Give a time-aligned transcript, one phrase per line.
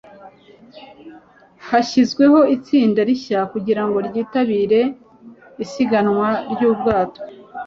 [1.67, 4.81] hashyizweho itsinda rishya kugirango ryitabire
[5.63, 7.21] isiganwa ryubwato